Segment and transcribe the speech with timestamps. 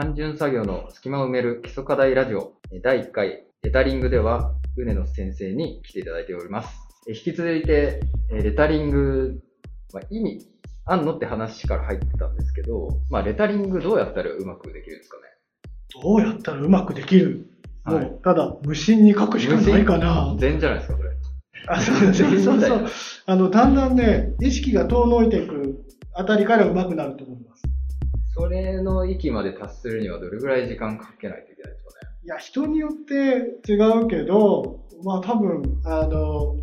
[0.00, 2.52] 単純作業の隙間を埋める基礎課題ラジオ
[2.84, 6.86] 第1回レタリングでは、うねの先生に来ていただいております。
[7.08, 7.98] 引き続いて、
[8.30, 9.40] レタリング、
[9.92, 10.46] まあ、意味
[10.84, 15.22] あんのって話から入ってたんですけど、まあ、レタリングどうやったらうまくできるんですかね？
[16.00, 17.50] どうやったらうまくできる、
[17.82, 20.36] はい、もう、ただ、無心に書くしかないかな。
[20.38, 21.10] 全じゃないですか、これ。
[21.66, 22.86] あ、そうそうそうそう。
[23.26, 27.67] あの、だんだんね、意識が遠のいていくあたりからうまくなると思います。
[28.38, 33.74] それの域まで達するにはどれぐらい時間かけないといけないですかねいや、人によって違
[34.04, 36.54] うけど、まあ多分、あの、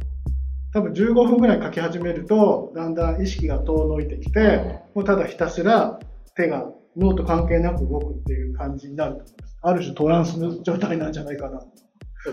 [0.73, 5.99] 多分15分ぐらい書き始めると、だんだん意識が遠のいてきて、もうただひたすら
[6.37, 6.65] 手が
[6.95, 9.57] 脳と関係なく動くっていう感じになると思います。
[9.61, 11.61] ある種トランスの状態なんじゃないかな。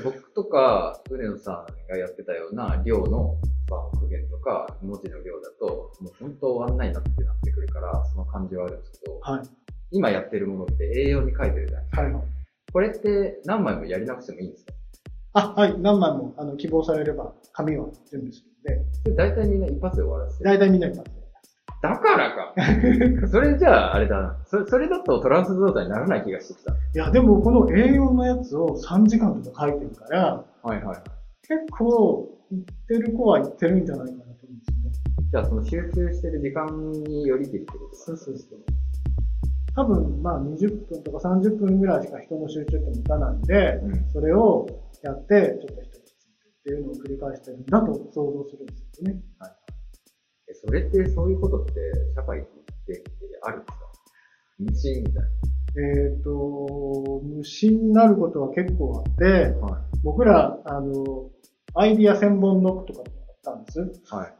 [0.04, 3.34] 僕とか、上野さんがやってたような量の
[3.94, 9.42] 復元とか文字の量だと、もう本当終わんないなってなってくるから、その感じはあるんですけど、はい、
[9.90, 12.02] 今やってるものって栄養に書いてるじゃないですか。
[12.02, 12.12] はい
[12.72, 14.72] これって何枚もやりなくてもいいんですか？
[15.34, 15.78] あ、はい。
[15.78, 19.10] 何枚もあの希望されれば紙を準備するので。
[19.10, 21.22] で、大体みんな一発で終わらせて大体みんな一発で。
[21.82, 22.54] だからか。
[23.28, 24.38] それじゃあ、あれだな。
[24.46, 26.72] それ、それだとトランス状態にならない気がしてきた。
[26.72, 30.96] いや、でもこの A4 のやつを3時間とか書いてるから、はいはい。
[31.42, 34.92] 結構、言ってる子は言ってるんじゃないかなと思うんですよね。
[35.30, 38.06] じゃあ、その集中してる時間によりきるってことですか？
[38.06, 38.58] そうそうそう。
[39.74, 44.66] 多分、まあ20分とか30分ぐらいしか人の集中って持たないんで、うん、それを
[45.02, 46.02] やって、ちょっと一つっ
[46.64, 49.20] ていうのを繰り返してるんだと想像するんですよね。
[49.38, 49.50] はい。
[50.54, 51.72] それってそういうことって
[52.14, 53.02] 社会って
[53.42, 53.92] あるんですか？
[54.58, 55.28] 無心みたいな。
[55.74, 55.80] え
[56.14, 59.24] っ、ー、と、無心になることは結構あって、
[59.58, 61.30] はい、僕ら、あの、
[61.74, 63.80] アイディア千本ノックとかやったんです。
[64.14, 64.34] はい。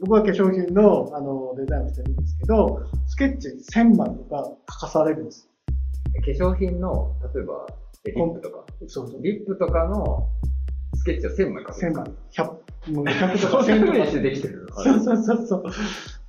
[0.00, 5.48] 僕は化粧品のあのデザインをしてるんですけど、スケッチ1000枚とか書かされるんです。
[6.24, 7.66] 化粧品の、例えば、
[8.04, 8.64] リップとか。
[8.86, 9.22] そうそう。
[9.22, 10.28] リップとかの
[10.96, 11.80] スケッチを1000枚書く。
[11.80, 12.04] 1000枚。
[12.32, 14.06] 100、もう 100とか1000とか。
[14.06, 15.62] してできてるそうそうそうそう。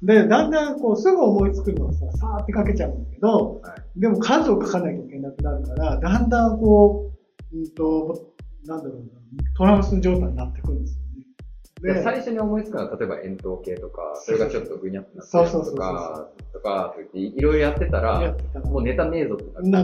[0.03, 7.11] で、だんだんこう、すぐ思いつくのをさ、さーって書けちゃうんだけど、はい、でも数を書かなきゃいけなくなるから、だんだんこ
[7.53, 8.33] う、うんと、
[8.65, 9.22] なんだろうな、
[9.55, 11.03] トランス状態になってくるんです
[11.83, 19.83] で、最初に思いつくのは、例えば円筒形とか、それがちょっとぐにゃってなってるとか、とか、いろいろやってたら、もうネタねえぞってな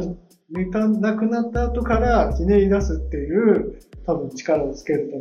[0.50, 5.12] ネタなくなった後からひねり出すっていう、多分力をつける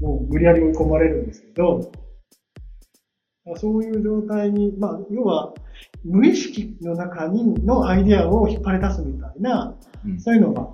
[0.00, 1.92] と、もう無理やり追い込まれるんですけど、
[3.56, 5.52] そういう状態に、まあ、要は、
[6.04, 10.66] 無意識の中にのアイディアを引っ張り出すみたいな、うん、そういうのが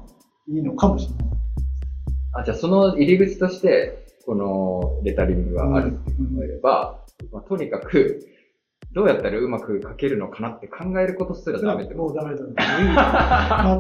[0.48, 1.35] いいのかもしれない。
[2.41, 6.98] あ、じゃあその入り口として、このレタリングがあるって考えれば、
[7.32, 8.26] まあ、とにかく、
[8.92, 12.42] どうやったらうまく書けるのかなって考えることすらダメってもうダメだ。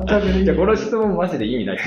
[0.06, 0.44] 全くいい。
[0.44, 1.78] いや、この質問マジで意味ない。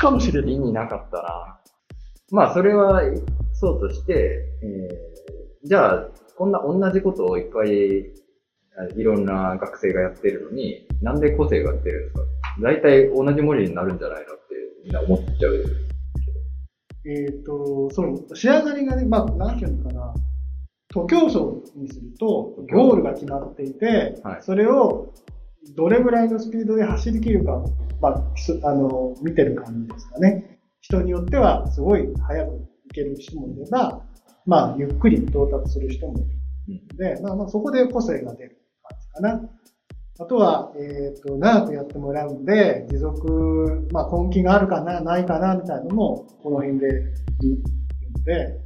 [0.00, 0.54] かもしれない。
[0.54, 1.60] 意味なかったな。
[2.30, 3.02] まあ、それは、
[3.52, 8.10] そうとして、えー、じゃあ、こんな同じことをいっぱい、
[8.96, 12.22] いろんな学生がやってるのに、なんで個性が出るんですか？
[12.60, 14.44] 大体同じ文字になるんじゃないのって
[14.84, 15.64] みんな思っちゃう。
[17.06, 20.14] えっ、ー、と、そう、仕上がりがね、まあ、なんていうのかな、
[20.88, 21.38] 徒競走
[21.76, 25.12] にすると、ゴールが決まっていて、はい、それを
[25.76, 27.62] どれぐらいのスピードで走り切るか、
[28.00, 30.58] まあ、あの、見てる感じですかね。
[30.80, 34.02] 人によっては、すごい速く行ける人もいれば、
[34.46, 36.18] まあ、ゆっくり到達する人も
[36.68, 39.50] いるので、まあ、まあ、そこで個性が出る感じかな。
[40.20, 46.86] あとは、えっ、ー、と、長くやってもらうんで、持続、まあ、根気があるかな、ないかな、みたいなのも、この辺で
[47.42, 47.62] 見る
[48.16, 48.60] ので、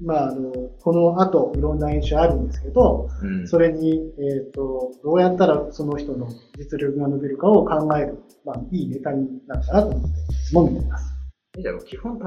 [0.00, 11.12] まあ、あの、この後、いろんな演習あるんですけど、うん、それに、えっ、ー、と、どうやったらその人の実力が伸びるかを考える、まあ、いいネタになるかなと思って、も見てます。
[11.60, 12.20] じゃあ、基本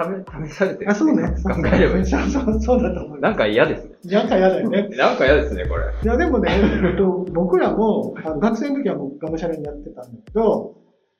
[0.49, 1.23] 試されてる、あ、そうね。
[1.41, 2.05] 考えればいい。
[2.05, 3.19] そうそう、そうだと思う。
[3.21, 3.90] なんか嫌ですね。
[4.05, 4.89] なんか嫌だよね。
[4.89, 5.83] なんか嫌ですね、これ。
[6.03, 10.75] いや、でもね、えっと、僕らも、あの学生の時はもうがむしゃらにやってたんだけど、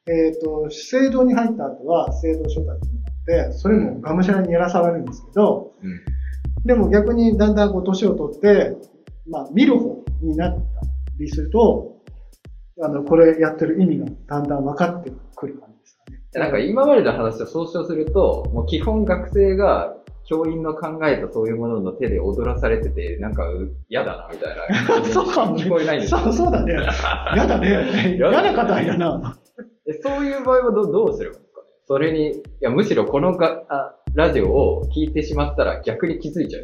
[0.08, 6.00] えっ、ー、と、制度に入った後は、制度所達になって、それもがむしゃらにやらされるんですけど、うん、
[6.66, 8.76] でも逆にだんだんこう、年を取って、
[9.30, 10.62] まあ、見る方になった
[11.20, 11.98] りすると、
[12.82, 16.20] あの、これやってる意味がだんだん分かってくる感じですかね。
[16.34, 19.96] なんか今までの話を総称すると、もう基本学生が
[20.26, 23.44] 教員の考えたそういうものの手で踊らされてて、なんか
[23.90, 24.56] 嫌だな、みたい
[25.00, 25.04] な。
[25.12, 25.44] そうか。
[25.54, 26.74] 聞こえないんですそうそうだね。
[27.34, 28.16] 嫌だね。
[28.18, 29.38] 嫌な方だな。
[30.04, 31.68] そういう場合はどどうすればいいですかね？
[31.86, 36.64] それに、いや、むしろこのがあラジオを聞いてしまったら逆に気づいちゃう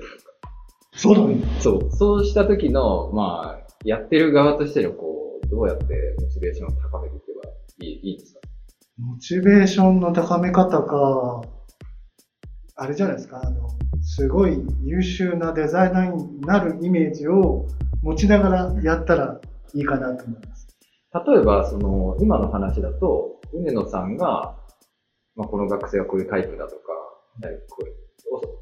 [0.93, 1.37] そうだね。
[1.59, 1.91] そう。
[1.91, 5.85] そうした時の、まあ、やってる側としてのこう、どうやって
[6.21, 7.49] モチベーションを高めていけば
[7.81, 8.39] いいいいんですか？
[8.99, 11.41] モチベーションの高め方か、
[12.79, 13.69] あれじゃないですか、あの、
[14.01, 17.67] すごい優秀なデザイナーになるイメージを
[18.03, 19.41] 持ちながらやったら
[19.73, 20.67] いいかなと思います。
[21.25, 24.55] 例えば、その、今の話だと、梅野さんが、
[25.35, 26.81] まあ、この学生はこういうタイプだとか、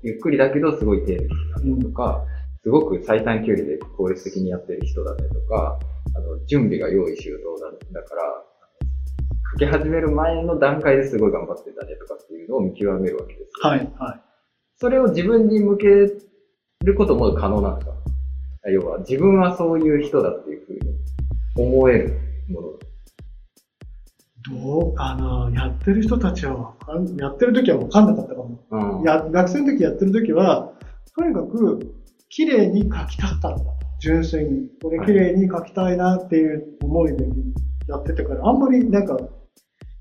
[0.01, 1.27] ゆっくりだけどすごい丁寧に
[1.73, 5.77] なるとか、うん、すごく最短距離で効率的にやってる人だねとか、
[6.15, 8.44] あの、準備が用意周到だだから、
[9.55, 13.65] 書き始める前の段階ですごい頑張ってたねとかっていうのを見極めるわけです。
[13.65, 14.21] はい、はい。
[14.75, 17.95] それを自分に向けることも可能なんですか
[18.69, 20.79] 要は、自分はそういう人だっていうふうに
[21.55, 22.19] 思える
[22.49, 22.67] もの
[24.47, 26.75] どうかなやってる人たちは
[27.17, 28.59] やってる時は分かんなかったかも。
[28.69, 30.73] うん、や学生の時やってる時は、
[31.15, 31.95] とにかく、
[32.29, 33.55] 綺麗に書きたかった。
[34.01, 34.67] 純粋に。
[34.83, 37.25] これ綺麗に書きたいなっていう思いで
[37.87, 39.17] やってたから、あんまりなんか、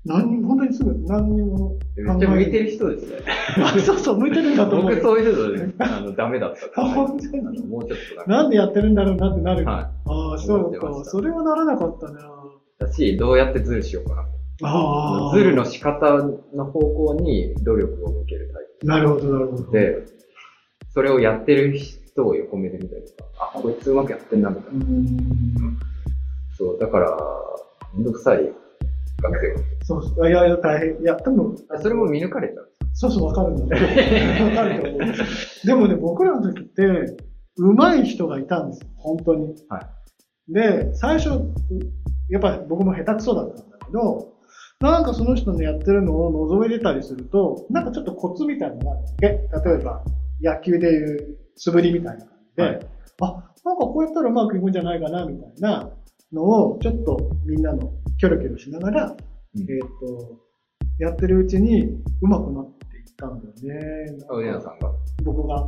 [0.05, 3.17] 何本当にすぐ何にもめっちゃ向いてる人ですね。
[3.63, 4.91] あ、そうそう、向いてるんだと思う。
[4.91, 6.81] 僕そういう人あのダメだった。
[6.81, 7.65] 本当に？
[7.65, 9.65] もうちょっとなんでやってるんだろうなってなる。
[9.65, 11.03] はい、ああ、そうか。
[11.05, 12.21] それはならなかったな。
[12.77, 14.21] だし、どうやってズルしようかな。
[14.63, 15.35] ああ。
[15.35, 16.13] ズルの仕方
[16.53, 18.87] の方向に努力を向けるタイプ。
[18.87, 19.71] なるほど、なるほど。
[19.71, 20.05] で、
[20.93, 24.81] それをやってる人を横目で見たりとか、あ、こいつうまくやってんな、みたいな。
[26.57, 27.17] そう、だから、
[27.95, 28.51] めんどくさい
[29.21, 30.29] 学生そうそう。
[30.29, 31.01] いやいや、大変。
[31.01, 31.55] いや、多分。
[31.81, 33.63] それも見抜かれちゃうそうそう、わかるんだ。
[33.75, 35.01] わかると思う。
[35.65, 37.15] でもね、僕らの時って、
[37.57, 38.87] 上手い人がいたんですよ。
[38.97, 39.55] 本当に。
[39.69, 39.79] は
[40.49, 40.53] い。
[40.53, 41.29] で、最初、
[42.29, 44.33] やっぱり僕も下手くそだったんだけど、
[44.81, 49.27] なんかその人のやってるのを覗いてたりすると、なんかちょっとコツみたいなのがあるわけ。
[49.69, 50.03] 例えば、
[50.41, 52.79] 野球でいう素振りみたいな感じで、はい、
[53.21, 55.89] あ、なんかこうやったらうまくいくんじゃないかな、みたいな
[56.33, 59.67] のを、ちょっとみんなのキョロキョロしながら、うん、えっ、
[59.99, 60.39] と、
[60.99, 61.83] やってるうちに
[62.21, 64.25] うまくなっていったんだよね。
[64.29, 64.91] あ、上野さんが
[65.23, 65.67] 僕が。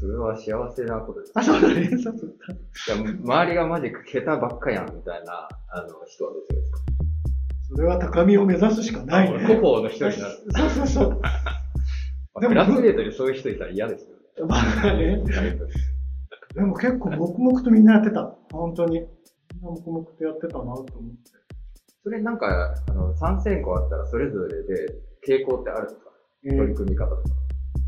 [0.00, 1.32] それは幸せなことです。
[1.34, 1.88] あ、そうだね。
[1.90, 2.36] そうそう
[2.96, 6.80] いや、周りがマジ下手ばっかやん、みたいな、あの、人はどうですか？
[7.68, 9.38] それは高みを目指すしかない、ね。
[9.40, 10.34] 広報の人になる。
[10.50, 11.20] そうそうそう。
[12.40, 14.22] でも、クラスメートにそういう人いたら嫌ですよね。
[14.48, 14.56] ま
[14.90, 15.22] あね。
[16.54, 18.36] でも結構黙々とみんなやってた。
[18.52, 19.00] 本当に。
[19.00, 20.88] みんな黙々とやってたなと思って。
[22.04, 24.94] それなんか、あの、3選考あったらそれぞれで
[25.26, 26.10] 傾向ってあるんですか、
[26.44, 27.22] えー、取り組み方とか。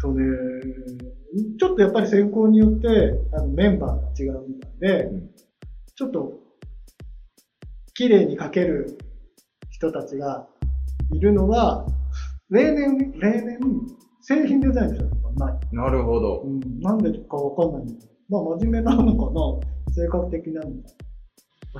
[0.01, 0.25] とね、
[1.59, 2.89] ちょっとやっぱり選考によって
[3.35, 5.31] あのメンバーが違うみたいで、うん、
[5.95, 6.33] ちょっと
[7.95, 8.99] 綺麗に書ける
[9.71, 10.47] 人たちが
[11.13, 11.87] いるのは、
[12.49, 13.59] 例年、例年、
[14.23, 15.59] 製品デザインの人とかない。
[15.73, 16.43] なるほど。
[16.43, 19.95] うん、なんでかわかんないんだけど、まあ真面目なのかな？
[19.95, 21.06] 性格的なのか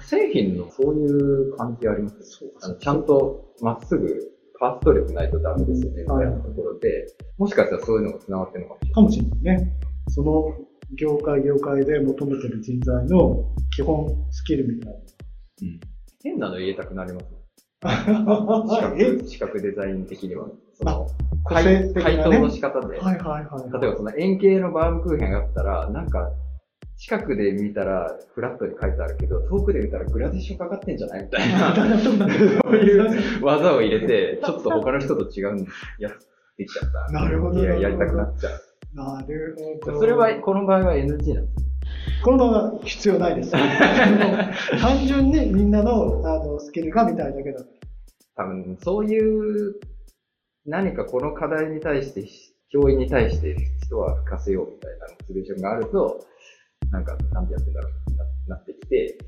[0.01, 7.07] 製品のそういう感じありますそうあのちゃんとまっすぐパーストレスないとダメですよね、みたいなところで、
[7.39, 8.95] もしかしたらそういうのが繋がってるのかもしれない。
[8.95, 9.73] かもしれないね。
[10.09, 10.59] その
[10.99, 13.45] 業界業界で求めてる人材の
[13.75, 14.99] 基本スキルみたいな。
[14.99, 15.81] うん。
[16.23, 17.27] 変なの言えたくなります
[17.85, 20.49] 視覚視覚デザイン的には。
[20.75, 21.07] その
[21.45, 22.99] 回回答の仕方で。
[22.99, 26.31] はいはいはい、例えばその円形のバームクーヘンがあったら、なんか、
[26.99, 31.25] 近くで見たらフラットに書いてあるけど、遠くで見たらグラデーションかかってんじゃない？
[31.25, 31.75] みたいな。
[32.03, 32.11] そ
[32.71, 35.67] ういう技を入れて、 ちょっと他の人と違う
[35.99, 36.27] やつ
[36.57, 37.13] できちゃった。
[37.13, 37.61] なるほど。
[37.61, 38.61] いや、やりたくなっちゃう。
[38.95, 39.99] なるほど。
[40.01, 41.67] それは、この場合は NG なんです
[42.25, 43.53] この場合は必要ないです。
[44.81, 47.61] 単純にみんなのあのスキルが見たいだけだ。
[48.37, 49.75] 多分、そういう
[50.65, 52.25] 何かこの課題に対して、
[52.71, 56.25] 教員に対して人は吹かせようみたいなモチベーションがあると、
[56.91, 58.17] なんか、なんでやってんだろう
[58.49, 59.19] ななってきて、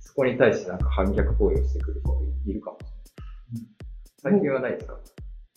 [0.00, 2.82] そこに対してなんか反逆行為をしてくる人もいるかもし
[4.22, 4.40] れない。
[4.40, 4.98] 最近はないですか？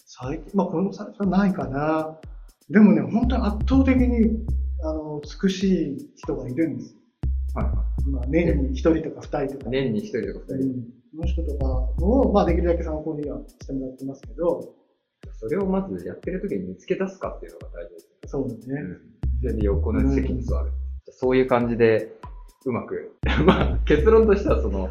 [0.06, 2.18] 最近、まあこの最近はないかな。
[2.70, 4.46] でもね、本当に圧倒的に、
[4.84, 7.00] あの、美しい人がいるんですよ。
[7.56, 7.76] はいはい。
[8.10, 9.72] まあ年に一人とか二人とか。
[9.72, 10.66] 年に一人とか二人。
[10.66, 11.66] うんその人とか
[12.06, 14.76] を、まあ、できるだけ参考にはしてもらってますけど、
[15.40, 18.10] それをまずやってる時に見つけ出すかっていうのが大事です、ね。
[18.26, 18.82] そうですね。
[19.42, 19.58] うん。
[19.58, 20.66] で、横の席に座る。
[20.68, 20.74] うん、
[21.12, 22.14] そういう感じで、
[22.66, 23.16] うまく。
[23.46, 24.90] まあ、結論としては、その、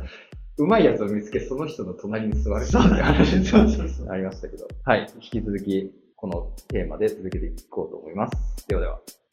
[0.58, 4.66] うまいやつを見つけ、その人の隣に座るっていう話そうそうそうありましたけど。
[4.84, 5.06] はい。
[5.16, 8.66] 引き続き、このテーマで続けていこうと思います。
[8.66, 9.25] ではでは。